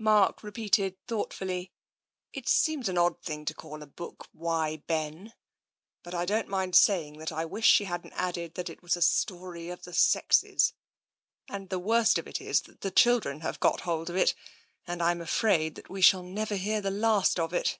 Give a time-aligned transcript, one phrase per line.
[0.00, 1.70] Mark repeated thoughtfully,"
[2.32, 5.34] It seems an odd thing to call a book,' Why, Ben!'
[6.02, 9.00] but I don't mind saying that I wish she hadn't added that it was a
[9.02, 10.72] story of the sexes—
[11.48, 14.34] and the worst of it is that the children have got hold of it,
[14.84, 17.78] and I'm afraid that we shall never hear the last of it."